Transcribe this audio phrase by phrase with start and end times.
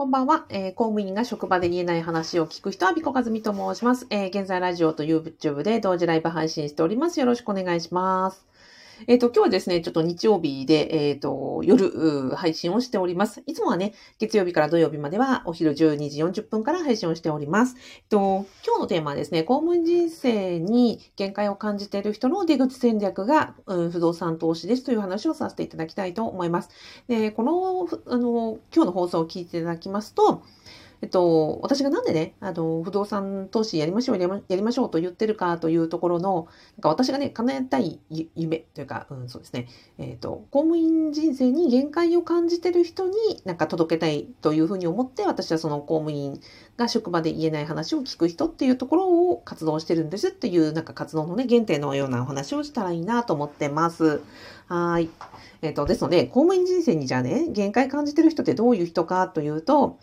[0.00, 4.06] こんばんは、えー公務員が職場で言えない話を聞く人は、ビコカズミと申します。
[4.08, 7.20] えー現在ラジオと YouTube で同時ライブ配信しております。
[7.20, 8.49] よろしくお願いします。
[9.06, 13.42] えっ、と、今日はですね、ちょっと日曜日で、えっ、と、夜、配信をしております。
[13.46, 17.76] いつもはね、月曜日から土曜日まではお昼12時40分から配信をしております。
[17.78, 18.18] えっと、
[18.66, 26.68] 今日のテーマはですね、公務員人生に限界を感じている人の出口戦略が、うん不動産投資ですという話をさせていただきたいと思います。
[27.08, 30.42] で、この、あの、今日の放送を聞いていただきますと、
[31.02, 38.00] えっと、私がなんでね、あの、不動産投資やりましょう、やりましょうと言ってるかというところの、なんか私がね、叶えたい
[38.34, 43.14] 夢というか、うん、そうですね、えっと、公務員人生に限界を感じてる人に
[43.46, 46.38] なんか届けたいというふうに思って、私はその公務員
[46.76, 54.20] が職場で言えない話を聞く人っていうところを活動してるんですっていう、なんか活動のね、原点のようなお話をしたらいいなと思ってます。
[54.70, 55.08] はい。
[55.62, 59.98] えっ、と、ですので、公務員人生にじゃあね、限界感じてる人ってどういう人かというと、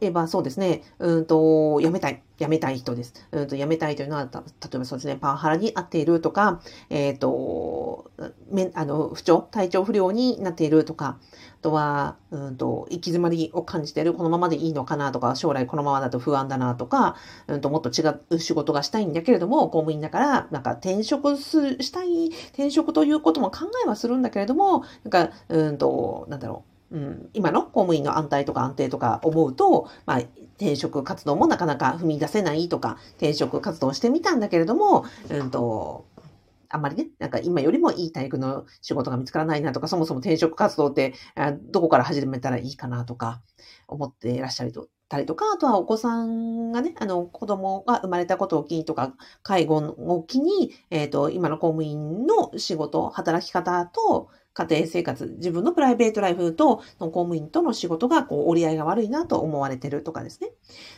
[0.00, 2.22] 例えばそうですね、うんと、辞めたい。
[2.36, 3.14] 辞めたい人です。
[3.32, 4.40] うんと、辞めたいというのは、例
[4.74, 6.60] えばそうですね、パワハラに合っているとか、
[6.90, 8.10] えっ、と、
[8.50, 11.18] めあの、不調、体調不良になっているとか、
[11.64, 26.98] とは、うんと、行き詰まりを感じてる、このままでいいのかなとか、将来このままだと不安だなとか、うんと、もっと違う仕事がしたいんだけれども、公務員だから、なんか転職すしたい、転職ということも考えはするんだけれども、なんか、うんと、なんだろう。
[26.98, 30.18] うん、今の公務員の安泰とか安定とか思うと、まあ、
[30.58, 36.04] 転職活動もなかなか踏み出せないとか、転職活動してみたんだけれども、うんと、
[36.74, 41.14] あんまりね、なんか今よりもいい体育の仕事が見つからないなとか、そもそも転職活動って
[41.70, 43.42] どこから始めたらいいかなとか
[43.86, 44.88] 思っていらっしゃると。
[45.08, 60.50] たりとか、あとはお子さんがね、あの、子供が生まれたことを機にとか、介護を機に、えっ、と、今の公務員の仕事、働き方と、家庭生活、自分のプライベートライフと、公務員との仕事が、こう、折り合いが悪いなと思われてるとかですね。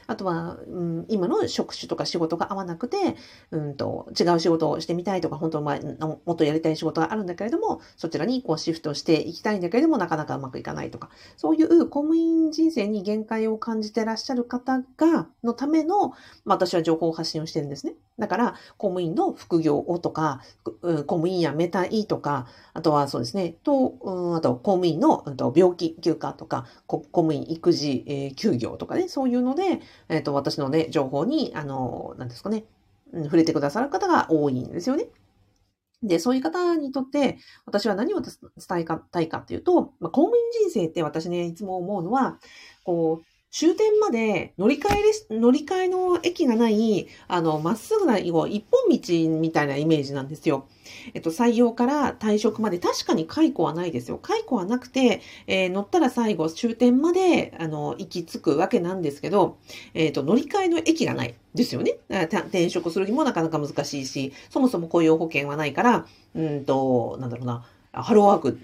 [0.07, 3.17] あとは、うん、今の職種とか仕事が合わなくて、
[3.51, 16.11] うんと、違う仕事をしてみたいとか、本当は前もっとやりたい仕事があるんだけれども、そちらにこうシフトしていきたいんだけれども、なかなかうまくいかないとか、そういう公務員人生に限界を感じてらっしゃる方が、のための、
[16.45, 17.95] まあ、私は情報発信をしてるんですね。
[18.19, 20.41] だから、公務員の副業をとか、
[20.83, 32.65] 公務員辞めたいとか、あとはそうですね、と、うんあと公務員の、うんと病気休暇とか、公務員育児、えー休業とかね、そういうので、えっ、と、私のね、情報に、あの、なんですかね、
[33.13, 35.09] うん触れてくださる方が多いんですよね。
[36.03, 38.33] で、そういう方にとって、私は何を伝
[38.81, 42.39] えたいかっていうと、まあ、公務員人生って私ね、いつも思うのは、
[42.85, 48.51] こう、終点まで乗り換えです、乗り換えの駅がない、あの、まっすぐな、一本
[48.91, 50.67] 道みたいなイメージなんですよ。
[51.15, 54.19] えっと、採用から退職まで、確かに解雇はないですよ。
[54.19, 59.57] 解雇はなくて、えー乗ったら最後、終点まで、あの、行き着くわけなんですけど、
[59.95, 61.35] えっと、乗り換えの駅がない。
[61.55, 61.97] ですよね。
[62.11, 68.59] 転職するにもなかなか難しいし、そもそも雇用保険はないから、うんと、なんだろうな、ハローワーク、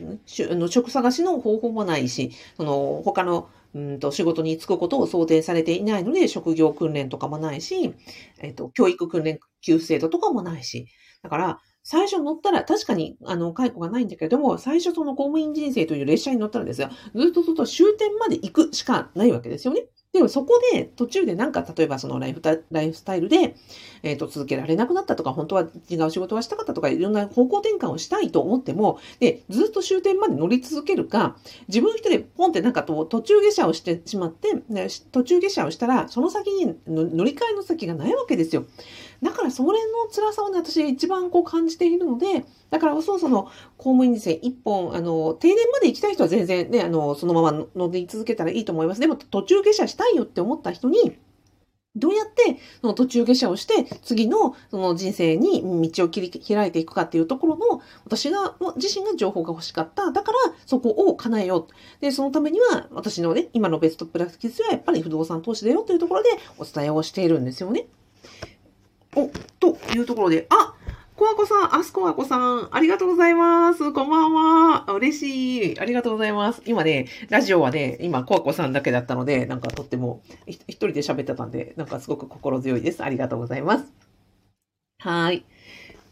[0.55, 7.95] の職探しの方法もないし、その、他の、うんと、仕事に就くことを想定されていないので、職業訓練とかもないし、
[8.41, 10.87] えっと、教育訓練給付制度とかもないし。
[11.23, 19.87] だから、最初乗ったら、確かに、あの、解雇がないんだけれども、最初その公務員人生という列車に乗ったらですよ、ずっとずっと終点まで行くしかないわけですよね。
[20.13, 23.57] でもそこで途中でなんか例えばそのライフライフスタイルで、
[24.03, 34.51] えっ、と続けられなくなったとか、本当は違う仕事がしたかったとか、いろんな方向転換をしたいと思っても、で、ずっと終点まで乗り続けるか、自分一人でポンってなんかと途中下車をしてしまって、
[35.13, 38.67] 途中下車をしたら、その先に乗り換えの先がないわけですよ。
[39.23, 43.45] だからそれの辛さをね、私一番こう感じているので、だからこそその
[43.77, 49.01] 公務員人生一本、あの、定年まで行きたい人は全然ね、あの、そのまま乗り続けたらいいと思います。
[49.01, 51.17] でも途中下車したいよって思った人に、
[51.95, 60.11] どうやってその途中下車をして次のその人生に道を切り開いていくかっていうところの私が自身が情報が欲しかった。
[60.11, 62.01] だからそこを叶えよう。
[62.01, 67.87] で、そのためには私のね、今のベストプラクティスはやっぱり不動産投資だよというところでお伝えをしているんですよね。
[69.15, 69.31] お、
[69.61, 70.75] というところで、あ
[71.17, 73.93] コアコさん、アスコアコさん、ありがとうございます。
[73.93, 74.87] こんばんは。
[74.95, 75.79] 嬉しい。
[75.79, 76.63] ありがとうございます。
[76.65, 83.05] 今ね、ラジオはね、今、コアコさんだけだったので、なんかとっても、一人で喋ってたんで、なんかすごく心強いです。
[83.05, 83.93] ありがとうございます。
[85.01, 85.45] はい。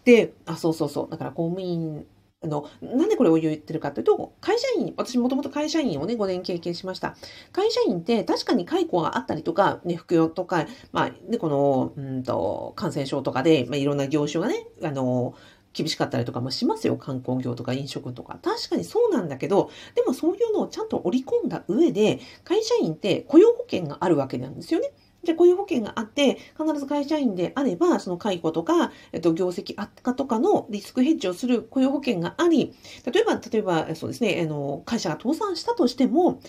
[0.04, 1.10] で、あ、そうそうそう。
[1.10, 2.06] だから公務員、
[2.42, 7.14] あの、なんでこれを言ってるかというと、会社員、私もともと会社員をね、5年経験しました。
[7.52, 15.34] 会社員って確かに解雇があったりとか、ね、副業とか、まあ、ね、この、うんと、感染症とかで、まあ、いろんな業種がね、あの、
[15.74, 16.96] 厳しかったりとかもしますよ。
[16.96, 18.38] 観光業とか飲食とか。
[18.42, 24.92] 確かにそうなんだけど、でもそういうのをちゃんと織り込んだ上で、会社員って雇用保険があるわけなんですよね。
[25.24, 32.74] じゃあ雇用保険があって、必ず会社員であれば、その解雇とか、えっと、業績悪化とかのリスクヘッジをする雇用保険があり、
[33.12, 36.40] 例えば、例えば、そうですね、あの、会社が倒産したとしても、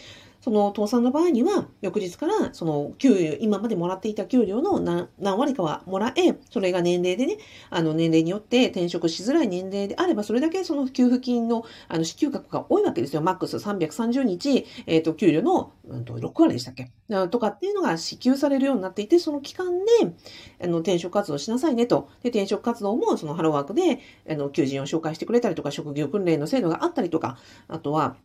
[0.42, 7.38] その倒産の場合には、翌日から、その給与、今までもらっていた給料の何何割かはもらえ、それが年齢でね、
[7.70, 13.22] あの年齢によって転職しづらい年齢であれば、それだけその給付金のあの支給額が多いわけですよ。
[13.22, 16.92] マックス330日、えっ、ー、と、給料の、うん、と6割でしたっけ？
[17.30, 19.92] とかっていうのが支給されるようになっていて、その期間で、
[20.64, 22.10] あの、転職活動しなさいねと。
[22.24, 28.16] で、転職活動も、そのハローワークで、あの、求人を紹介してくれたりとか、職業訓練の制度があったりとか、あとは、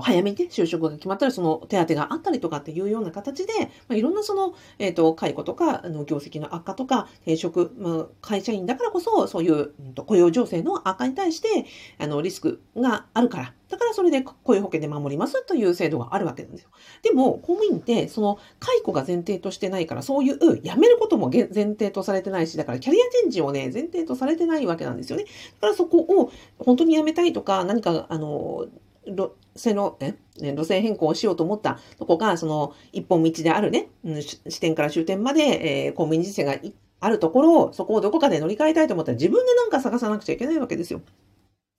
[0.00, 3.52] 早めにね、就職が決まったらその手当があったりとかっていうような形で、
[3.88, 11.66] まあ、いろんなその、えっ、ー、と、解雇とか、あの、業績の悪化とか、転職、まあ、会社員だからこそ、そういう、うん、と雇用情勢の悪化に対して、
[11.98, 16.68] あの、リスクがあるから、だからそれで雇用保険で守りますという制度があるわけなんですよ。
[17.02, 25.24] でも、公務員って、その、解雇が前提としてないから、そういう、辞めることも前提とされてないし、だからキャリアチェンジをね、前提とされてないわけなんですよね。
[25.24, 25.30] だ
[25.62, 26.30] からそこを、
[26.60, 28.66] 本当に辞めたいとか、何か、あの、
[29.06, 36.56] 路線の、え、路線変更をしようと思ったとこが、その一本道であるね、うん、支点から終点まで、えー、公務員人生が
[37.00, 41.02] あるところを、そこをどこかで乗り換えたいと思ったら自分でなんか探さなくちゃいけないわけですよ。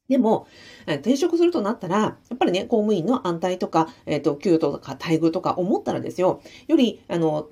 [0.08, 0.48] でも、
[0.86, 7.50] 転職するとなったら、やっぱりね、公務員の安泰とか、えっ、ー、と、給与とか待遇とか思ったらですよ、より、あの、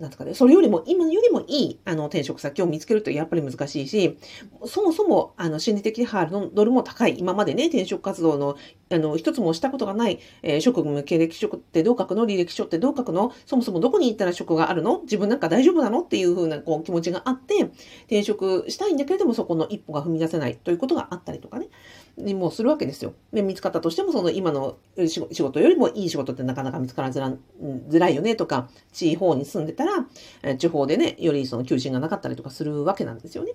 [0.00, 4.16] なんですかね、それよりも、今よりもいい、あの、転職先を見つけるとやっぱり難しいし、
[4.64, 7.18] そもそも、あの、心理的ハードルも高い。
[7.18, 8.56] 今までね、転職活動の、
[8.92, 13.32] あの、一つもしたことがない、えー、職務経歴書ってどう書くの履歴書ってどう書くの？
[13.46, 15.02] そもそもどこに行ったら職があるの？
[15.02, 16.02] 自分なんか大丈夫なの？
[16.02, 17.70] っていうふうな、こう、気持ちがあって、
[18.06, 21.68] 転職したいんだけれども、そこの一歩が踏み出せないということがあったりとかね。
[22.16, 23.14] にもするわけですよ。
[23.32, 28.34] で、見つかったとしても、その今の仕事よりもいい仕事ってなかなか見つからづらいよね？
[28.34, 30.06] とか、地方に住んでたら、
[30.42, 33.52] え地方でね、よりその求人がなかったりとかするわけなんですよね。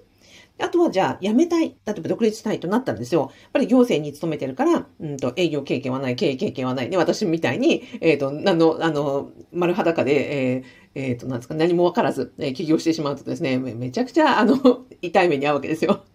[0.58, 1.76] あとはじゃあ辞めたい。
[1.86, 3.32] 例えば独立したいとなったんですよ。
[3.44, 6.90] やっぱり行政に勤めてるから、うんと営業経験はない、経営経験はない。
[6.90, 10.64] で、私みたいに、えっ、ー、と、あの、あの、丸裸で、えー
[10.96, 16.06] えっ、と、なんですか、何も分からず、えー、起業してしまうとですね、めちゃくちゃ、あの、痛い目に遭うわけですよ。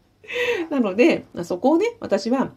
[0.70, 2.52] なので、そこをね、私は、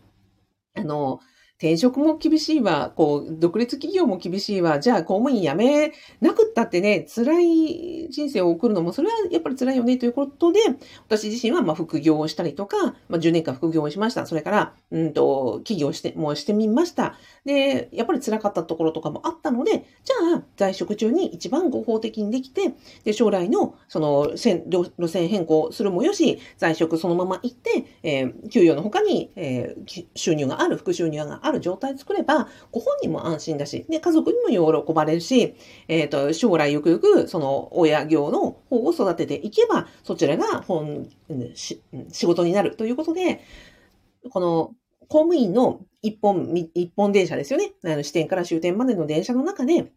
[0.76, 1.20] あの、
[1.58, 10.60] 転職も厳しいわ、こう、独立企業も厳しいわ、じゃあ公務員辞めなくったってね、辛い人生を送るのも、それはやっぱり辛いよねということで、
[11.08, 14.26] 私自身はまあ副業をしたりとか、まあ、10年間副業をしました。
[14.26, 17.16] それから、うんと、企業して、もうしてみました。
[17.46, 22.74] で、やっぱり辛かったところとかもあったので、じゃあ、在職中に一番合法的にできて、
[23.04, 35.56] で、将来の、その、路線変更するもよし、在職そのまま行って、えー、給与の他に、えー、収入がある、副収入がある状態作れば、ご本人も安心だし、で、家族にも喜ばれるし、
[35.88, 41.08] えっ、ー、と、将来ゆくゆく、その、親業の方を育てていけば、そちらが本、
[41.54, 43.42] 仕事になるということで、
[44.30, 44.76] この、
[45.08, 47.74] 公務員の一本、一本電車ですよね。
[47.84, 49.92] あの、支店から終点までの電車の中で、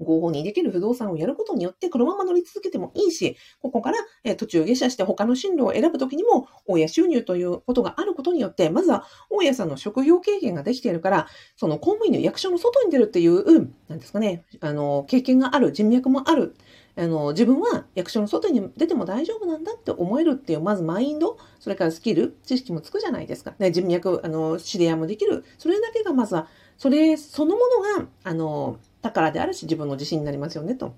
[0.00, 16.54] 合法にできる不動産をやることによって、このまま乗り続けてもいいし、ここから、え途中下車して他の進路を選ぶときにも、大家収入ということがあることによって、まずは大家さんの職業経験ができているから、その公務員の役所の外に出るっていう、なんですかね、あの、経験がある、人脈もある。
[16.96, 23.54] あの、自分は役所の外に出ても大丈夫なんだって思えるっていう、まずマインド、それからスキル、知識もつくじゃないですか。
[23.58, 25.44] ね、人脈、あの、知り合いもできる。
[25.58, 27.62] それだけがまずは、それそのも
[27.98, 30.94] のが、あの、宝であるし、自分の自信になりますよね、と。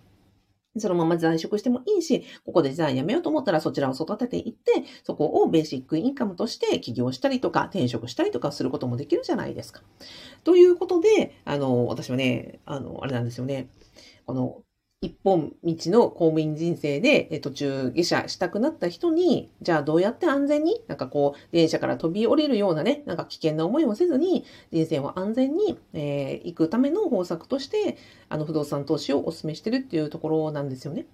[0.79, 9.83] そのまま在職してもいいし、ここでじゃあ辞めようと思ったらそちらを育てていって、そこをベーシックインカムとして起業したりとか転職したりとかすることもできるじゃないですか。
[10.45, 13.71] ということで、あの、私はね、あの、あれなんですよね。
[14.27, 14.63] この、
[15.03, 27.99] 一本道の公務員人生で途中下車したくなった人に、じゃあどうやって安全に、なんかこう、電車から飛び降りるようなね、なんか危険な思いをせずに、人生を安全に、えー、行くための方策として、
[28.31, 31.07] あの不動産投資をお勧めしてるっていうところなんですよね。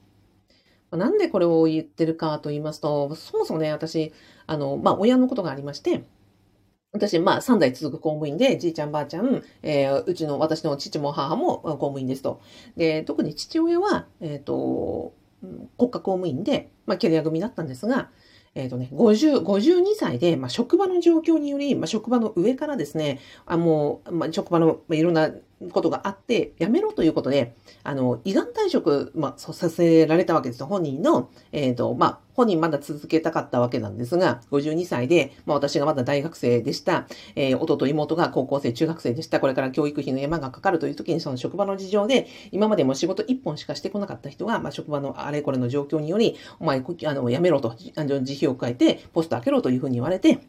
[0.93, 4.12] なんでこれを言ってるかと言いますと、そもそもね、私、
[4.47, 6.05] あの、まあ、親のことがありまして、
[7.02, 12.40] 私、まあ、3代続く公務員で、じいちゃんばあちゃん、えー、うちの私の父も母も公務員ですと。
[12.76, 15.12] で、特に父親は、えっ、ー、と、
[15.76, 18.11] 国家公務員で、まあ、キャリア組だったんですが、
[18.54, 25.30] えっ、ー、とね、50、52歳で、まあ、職場の状況により、まあ、職場の上からですね、あもう、まあ、職場の、まあ、いろんな
[25.71, 30.66] ことがあって、辞めろということで、あの、胃がん退職、まあ、させられたわけですよ。
[30.66, 50.40] 本人の、えっ、ー、と、まあ、本人まだ続けたかったわけなんですが、52歳で、まあ私がまだ大学生でした、えー、弟妹が高校生、中学生でした、これから教育費の山がかかるという時にその職場の事情で、今までも仕事一本しかしてこなかった人が、まあ職場のあれこれの状況により、お前、あの、辞めろと、あの、辞表を変えて、ポスト開けろというふうに言われて、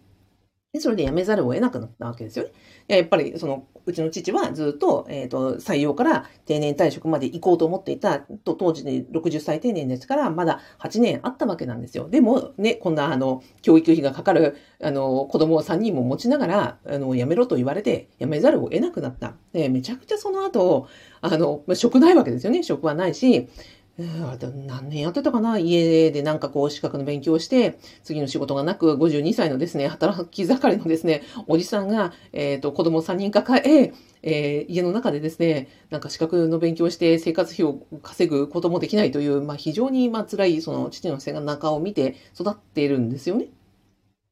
[0.73, 2.51] で、それで辞めざるを得なくなったわけですよね。
[2.97, 12.09] やっぱり、その、うちの父はずっと、えっ、ー、と、採用から定年退職まで行こうと思っていた、と当時で60歳定年ですから、まだ8年あったわけなんですよ。
[12.09, 19.35] でも、ね、こんな、あの、教育費がかかる、あの、子供を3人も持ちながら、あの、辞めろと言われて、辞めざるを得なくなった。
[19.51, 20.87] で、めちゃくちゃその後、
[21.21, 22.63] あの、職ないわけですよね。
[22.63, 23.47] 職はないし、
[23.95, 25.59] 何年やってたかな？
[25.59, 43.49] 家でなんかこう資格の勉強をして、次の仕事がなく、52歳のですね、働き盛りのですね、おじさんが、えっ、ー、と、子供3人抱え、えー、家の中でですね、なんか資格の勉強して生活費を稼ぐこともできないという、まあ非常にまあ辛いその父の背中を見て育っているんですよね。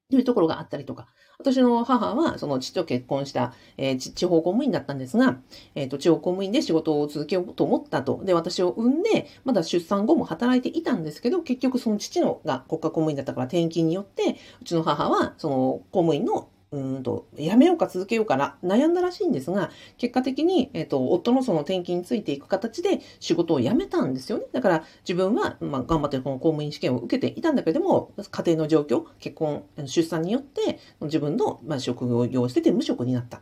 [0.09, 1.07] というところがあったりとか。
[1.41, 5.39] 私の母は、その父と結婚した、えー、地方公務員だったんですが、
[5.75, 8.21] えっ、ー、と、地方公務員で仕事を続けようと思ったと。
[8.23, 15.55] で、私を産んで、まだ出産後も働いていたんですけど、結局その父のが国家公務員だったから転勤によって、うちの母は、その
[15.91, 24.45] 公務員のうんと、やめようか続けようかな、悩んだらしいんですが、結果的に、えっ、ー、と、夫のその転勤についていく形で仕事を辞めたんですよね。
[24.53, 33.41] だから自分は、まあ、頑張ってこの公務員試験を受けていたんだけれども、家庭の状況、結婚、出産によって、自分の、まあ、職業を捨てて無職になった。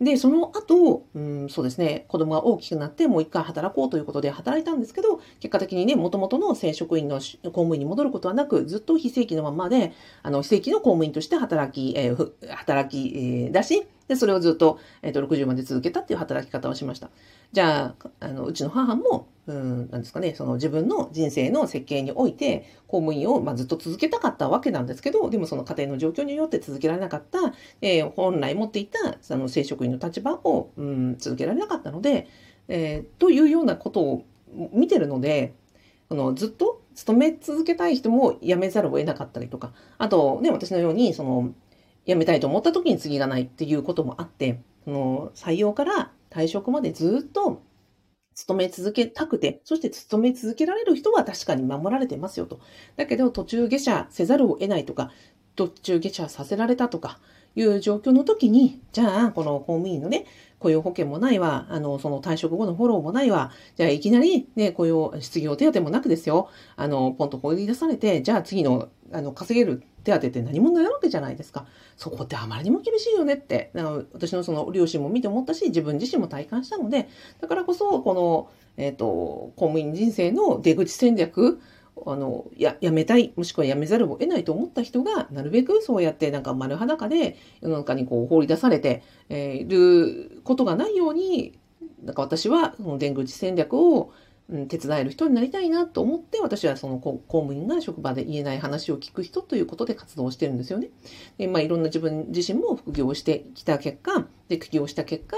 [0.00, 17.10] で、その後、うん、そうですね、子供が大きくなってもう一回働こうということで働いたんですけど、結果的にね、もともとの正職員の公務員に戻ることはなく、ずっと非正規のままで、あの、非正規の公務員として働き、えー、働働き、えー、出し、で、それをずっと、えっ、と、60まで続けたっていう働き方をしました。
[17.52, 27.38] じゃあ、あの、うちの母も、うん、なんですかね、その自分の人生の設計において、公務員を、まあ、ずっと続けたかったわけなんですけど、でもその家庭の状況によって続けられなかった、
[27.82, 32.26] えー、本来持っていた、その正職員の立場を、うん、続けられなかったので、
[32.66, 34.24] えー、というようなことを
[34.72, 35.54] 見てるので、
[36.08, 41.52] あの、ずっと勤め続けたい人も辞めざるを得なかったりとか、あとね、私のように、その、
[42.10, 47.62] 辞めたいと思った時に次がないっていうこともあって、その採用から退職までずっと
[48.34, 52.60] 勤め続けたくて、そして勤め続けられる人は確かに守られてますよと。
[52.96, 55.12] だけど途中下車せざるを得ないとか、
[55.54, 57.20] 途中下車させられたとか
[57.54, 60.26] いう状況の時に、じゃあ、この公務員のね、
[60.58, 71.66] 雇用保険もないわ、あの、その退職後のフォローもないわ、じゃあいきなりね、雇用、失業手当もなくですよ、あの、ポンと放り出されて、じゃあ次の、あの、稼げる手当って何もないわけじゃないですか。
[71.96, 73.70] そこってあまりにも厳しいよねって、
[74.12, 77.08] 私のその両親も見て思ったし、自分自身も体感したので、
[77.40, 79.06] だからこそ、この、えっ、ー、と、
[79.56, 81.60] 公務員人生の出口戦略、
[82.06, 91.58] あの、や、やめたい、もしくはやめざるを得ないと思った人が、なるべくそうやってなんか丸裸で世の中にこう放り出されて、えー、いることがないように、
[92.02, 94.12] なんか私はその出口戦略を、
[94.50, 100.90] うん、手伝える人になりたいなと思って、私はその公務員が職場で言えない話を聞く人ということで活動してるんですよね。
[101.38, 105.36] で、まあいろんな自分自身も副業してきた結果、で、副業した結果、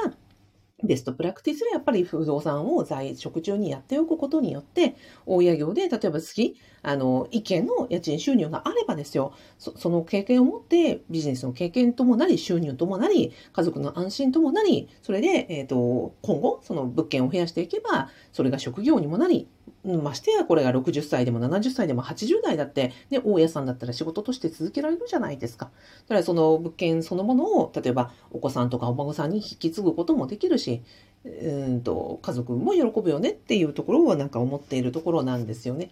[0.83, 19.49] ベストプラクティスはやっぱり不動産を在職中にやっておくことによって、大家業で、例えば月、あの、一軒の家賃収入があればですよ、そその経験を持ってビジネスの経験ともなり、収入ともなり、家族の安心ともなり、それで、えっ、ー、と、今後、その物件を増やしていけば、それが職業にもなり、
[19.85, 25.71] ましてやこれが60歳でも70歳でも80代だって、ね、大家さんだったら仕事として続けられるじゃないですか。
[26.03, 30.83] だからその物件そのものを、例えばお子さんとかお孫さんに引き継ぐこともできるし、
[31.25, 35.91] うんと家族も喜ぶよねっていうところをなんか思っているところなんですよね。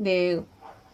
[0.00, 0.42] で、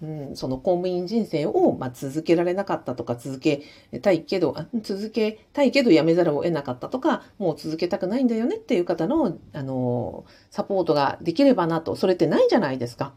[0.03, 3.63] うん、その公務員人生を、まあ、続けられなかったとか、続け
[4.03, 13.15] たいけど、続けたいけど辞めざるを得なかったとか、もう続けたくないんだよねっていう方の、あの、サポートができればなと、それってないじゃないですか。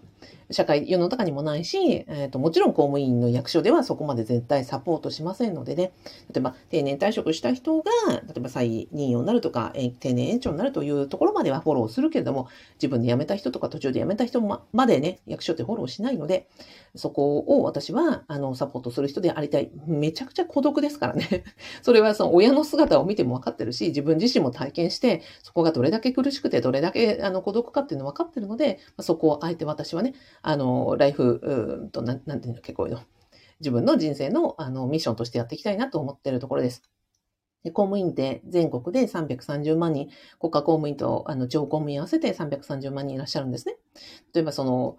[0.51, 5.91] 社会、世の中にもないし、えーと、もちろん公務員の役所ではそこまで絶対サポートしませんのでね、
[6.33, 16.47] 例えば定年退職した人が、例えば再任用になるとか、え定年延長になるというところまではフォローするけれども、自分で辞めた人とか途中で辞めた人までね、役所ってフォローしないので、
[16.95, 19.71] そこを私は、あの、サポートする人でありたい。
[19.85, 21.43] めちゃくちゃ孤独ですからね。
[21.81, 33.01] それはその親の姿を見ても分かってるし、自分自身も体験して、そこがどれだけ苦しくて、どれだけあの孤独かっていうの分かってるので、そこをあえて私はね、あの、ライフ、うんと、なん、なんていうんだっけ、こういうの。
[33.59, 36.83] 自分の人生のあのミッションとしてやっていきたいなと思ってるところです。
[37.63, 40.09] で公務員って全国で330万人、
[40.39, 43.77] 国家公務員とあの地方公務員合わせて330万人いらっしゃるんですね。
[44.33, 44.97] 例えばその、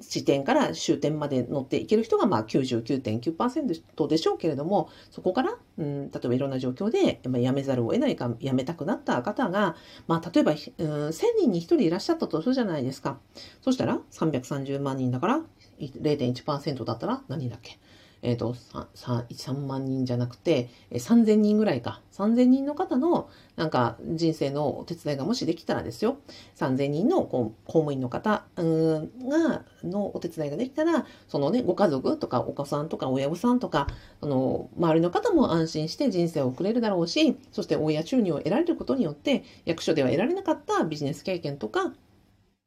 [0.00, 9.76] 地点から終点まで乗っていける人がまあ99.9%でしょうけれども、そこから、うん、例えばいろんな状況で辞めざるを得ないか、辞めたくなった方が、
[10.06, 13.18] まあ例えば、うん、1000人に1人いらっしゃったとするじゃないですか。
[13.60, 15.42] そしたら330万人だから
[15.80, 17.78] 0.1%だったら何だっけ？
[18.22, 22.02] えっ、ー、と3、万人じゃなくて、3000人ぐらいか。
[22.12, 26.18] 3000人の方の、なんか、人生のお手伝いがもしできたらですよ。
[26.56, 33.86] 3000人の公務員の方が、のお手伝いができたら、そのね、ご家族とかお子さんとか親御さんとか、
[34.20, 41.94] あの、周りの方も安心して人生を送れるだろうし、そして親収入を得られることによって、役所では得られなかったビジネス経験とか、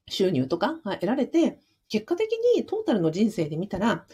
[0.09, 4.05] 収入とかが得られて、結果的にトータルの人生で見たら、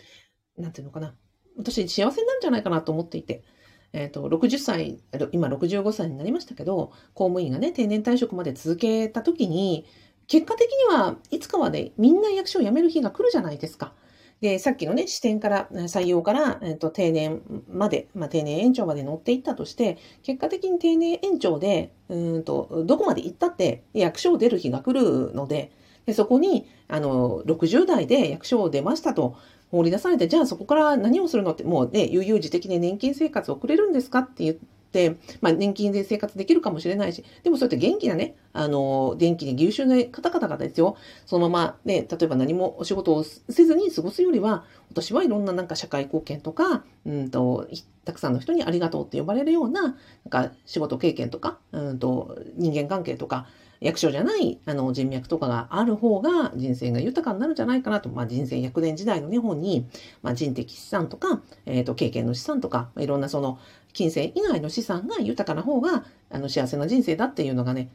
[0.57, 1.15] なんていうのかな。
[1.59, 3.43] 私幸せなんじゃないかなと思っていて。
[3.91, 4.99] えっ、ー、と、60歳、
[5.31, 9.85] 今65歳になりましたけど、公務員がね、定年退職まで続けた時に、
[10.27, 13.93] 結果的にはいつかはね、みんな役所を辞める日が来るじゃないですか。
[14.41, 25.71] で、さっきのね、視点から、採用から、えっ、と、定年まで、まあ、定年延長まで乗っていったとして、結果的に定年延長で、うんと、どこまで行ったって役所を出る日が来るので、
[26.05, 29.35] でそこに、あの、60代で役所を出ましたと、
[29.71, 47.67] 放り出されて、じゃあそこから何をするのって、もうね、悠々自適で年金生活を送れるんですかって言って、まあ、年金で生活できるかもしれないし、でもそうやって元気なね、あの、元気で優秀な方々がですよ、そのままね、例えば何もお仕事をせずに過ごすよりは、私はいろんななんか社会貢献とか、うんと、
[48.05, 49.95] たくさんの人にありがとうって呼ばれるような、なん
[50.29, 53.45] か仕事経験とか、うんと、人間関係とか、
[53.81, 59.87] 役所じゃないあの人脈とかがある方が人生が豊かになるんじゃないかなと、まあ、人生100年時代の日本に、
[60.21, 63.59] まあ、人的資産とか、えーと、経験の資産とか、いろんなその
[63.93, 67.89] 金銭以外の資産が豊かな方があの幸せな人生だっていうのがね、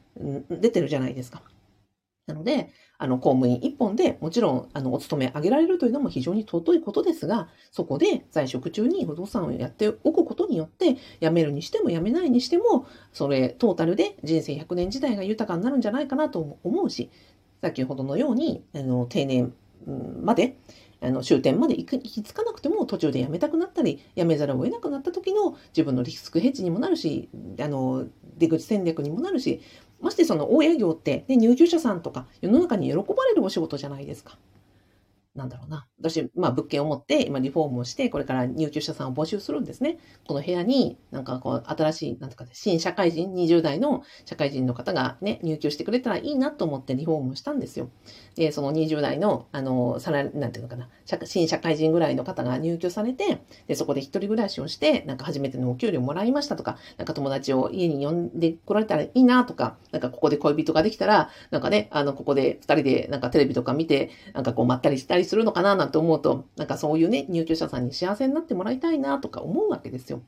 [0.50, 1.42] 出てるじゃないですか。
[2.26, 17.10] なので、あの、公務員一本でもちろん、あの、お勤め上げられるというのも非常に尊いことですが、そこで在職中に不動産をやっておくことによって、辞めるにしても辞めないにしても、それ、トータルで人生100年時代が豊かになるんじゃないかなと思うし、
[17.60, 19.52] 先ほどのように、あの、定年
[20.22, 20.56] まで、
[21.04, 27.28] あの終点まで行く行き着かなくても途中で辞めたくなったり辞めざるを得なくなった時の自分のリスクヘッジにもなるし
[27.60, 28.06] あの
[28.38, 29.60] 出口戦略にもなるし
[30.04, 34.38] ましてその大営業って、ね、入居者さんとか世の中に喜ばれるお仕事じゃないですか。
[35.34, 35.88] なんだろうな。
[35.98, 39.98] 私、まあ物件を持って今リフォームをして、これから入居者さんを募集するんですね。
[40.28, 47.90] この部屋になんかこう新しい、なんとか新社会人、20代の社会人の方がね、入居してくれたらいいなと思ってリフォームをしたんですよ。
[48.36, 50.88] で、その20代の、あの、さら、なんていうのかな、
[51.24, 70.22] 新社会人ぐらいの方が入居されて、で、そこで一人暮らしをして、なんか初めてのお給料もらいましたとか、なんか友達を家に呼んで来られたらいいなとか、なんかここで恋人ができたら、なんかね、あの、ここで二人でなんかテレビとか見て、なんかこうまったりしたりするのかななんて思うと、なんかそういうね、入居者さんに幸せになってもらいたいなとか思うわけですよ。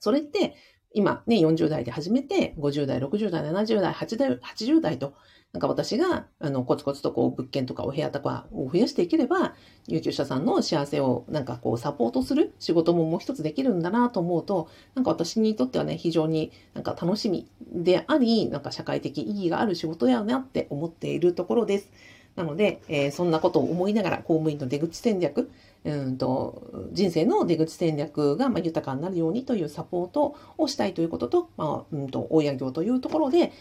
[0.00, 0.54] それって、
[0.92, 5.14] 今ね、40代で始めて、50代、60代、70代、80代と、
[5.52, 9.54] なんか私が、あの、コツコツとこう、物件とかお部屋とかを増やしていければ、
[9.88, 21.90] 入居者さんの幸せをなんかこう、サポートする仕事ももう一つできるんだなと思うと、なんか私にとってはね、非常になんか楽しみであり、なんか社会的意義がある仕事やなって思っているところです。
[22.36, 25.50] なので、えー、そんなことを思いながら公務員の出口戦略、
[25.84, 33.52] うんと人生の出口戦略がまあ豊かになるようにというサポートをしたいということと、まあ、うんと親業というところで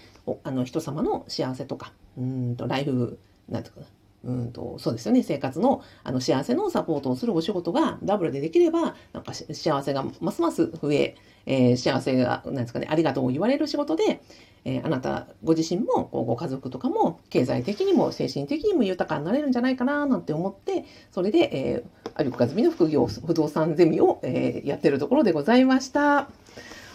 [0.43, 3.87] あの人様の幸せとかうんとライフなんていうかな
[4.23, 5.23] うんとそうですよね。
[5.23, 14.21] 生活のあの幸せのサポートをするお仕事がダブルでできればなんか幸せがますます増ええー、幸せがなんですかねありがとうを言われる仕事で、
[14.65, 26.29] えー、あなたご自身もご家族とかも経済的にも精神的にも豊かになれるんじゃないかななんて思ってそれで、えー、有岡住の副業不動産ゼミを、えー、やってるところでございました。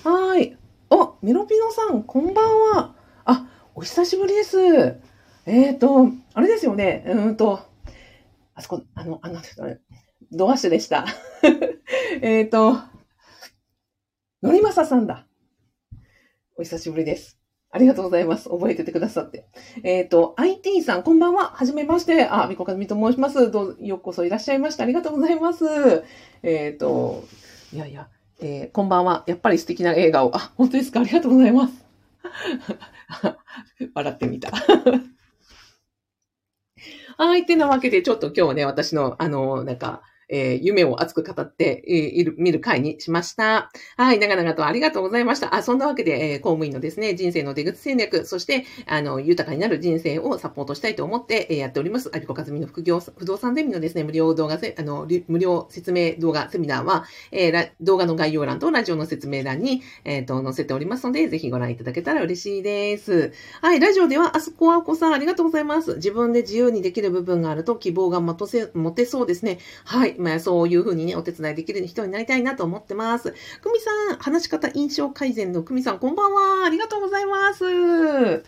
[0.05, 0.57] はい。
[0.91, 2.95] あメロピノさんこんばんは。
[3.25, 4.59] あお久しぶりです。
[5.47, 7.61] えっ、ー、とあれですよねうんと
[8.55, 9.41] あそこあのあの
[10.33, 11.07] ドアッシュでした
[12.21, 12.95] えっと
[14.45, 15.27] のりまささんだ。
[16.59, 17.39] お久しぶりです。
[17.71, 18.51] ありがとうございます。
[18.51, 19.49] 覚えててくださって。
[19.83, 21.47] えっ、ー、と、IT さん、こんばんは。
[21.47, 22.29] はじめまして。
[22.29, 23.51] あ、みこかみと申します。
[23.51, 24.85] どうようこそいらっしゃいました。
[24.85, 25.65] ありがとうございます。
[26.43, 27.25] えっ、ー、と、
[27.73, 28.11] いやいや、
[28.43, 29.25] えー、こんばんは。
[29.27, 30.37] やっぱり素敵な映画を。
[30.37, 31.87] あ、本当ですかありがとうございます。
[33.95, 34.53] 笑ってみた。
[37.17, 37.43] はい。
[37.43, 43.71] ってなわけで、ちょっと今日ね、私の、あの、なんか、えー、夢を熱く語って、いる、見る回にしました。
[43.97, 45.55] はい、長々とありがとうございました。
[45.55, 52.11] あ、そんなわけで、えー、公務員のですね、人生の出口戦略、そして、あの、豊かになる人生をサポートしたいと思って、えー、やっております。
[52.15, 63.33] アビコカズミの副業、不動産ゼミのですね、無料動画、あの、無料説明動画セミナーは、えー、動画の概要欄とラジオの説明欄に、えっ、と、載せておりますので、ぜひご覧いただけたら嬉しいです。
[63.61, 65.97] はい、ラジオでは、あすこあこさん、ありがとうございます。
[65.97, 68.35] 自分で自由にできる部分があると希望が持
[68.93, 69.59] てそうですね。
[69.85, 73.33] はい、まあ、そういうふうにね、お手伝いできる人になりたいなと思ってます。
[73.61, 76.65] くみさん、話し方印象改善のくみさん、こんばんは。
[76.67, 77.65] ありがとうございます。
[77.65, 78.43] は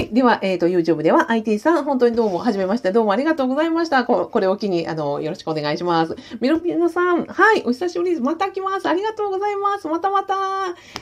[0.00, 0.08] い。
[0.12, 4.04] では、えっ、ー、と、YouTube では IT さん、本当にどうも、はじめまして、どうもありがとうございました。
[4.04, 6.16] これを機に、あの、よろしくお願いします。
[6.40, 8.22] ミロピノさん、はい、お久しぶりです。
[8.22, 8.88] また来ます。
[8.88, 9.88] ありがとうございます。
[9.88, 10.34] またまた。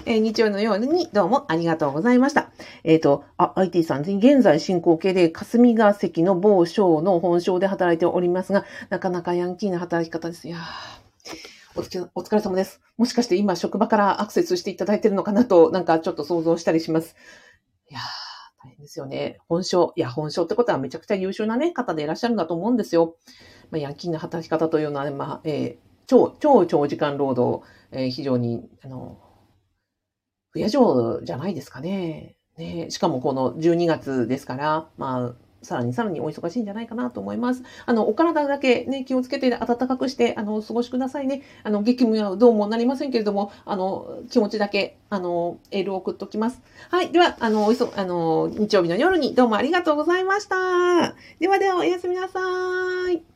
[0.07, 2.51] えー、日曜のように、どうもありがとうございました。
[2.85, 10.49] えっ、ー、と、あ、IT さん、現在進行形で、霞が関の某省の本省で働いておりますが、なかなかヤンキーな働き方です。
[10.49, 10.59] いや
[11.77, 12.81] おお疲れ様です。
[12.97, 17.17] もしかして今職場からアクセスしていただいてるのかなと、なんかちょっと想像したりします。
[17.91, 18.01] いや、
[18.63, 19.39] 大変ですよね。
[19.49, 19.93] 本省。
[19.97, 23.17] いや、本省ってことはめちゃくちゃ優秀なね、方でいらっしゃるんだと思うんですよ。
[23.71, 29.19] まあ、ヤンキーな働き方というのは、ね、まあ、えー、超、超長時間労働、えー、非常に、あの、
[30.51, 32.37] 不夜城じゃないですかね。
[32.57, 37.62] ねしかもこの12月ですから、まあ、さらにさらにお忙しいんじゃないかなと思います。
[37.87, 41.42] あの、お体だけね、気をつけて暖かくして、あの、お過ごしくださいね。
[41.62, 46.62] あの、激務はどうもなりませんけれども、あの、気持ちだけ、あの、エールを送っときます。
[46.90, 47.11] はい。
[47.11, 51.14] では、あの、おいそ、あの、日曜日の夜にどうもありがとうございました。
[51.40, 52.40] ではでは、おやすみなさ
[53.11, 53.34] い。